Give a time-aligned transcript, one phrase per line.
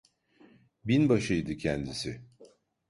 [0.85, 2.21] Binbaşıydı kendisi…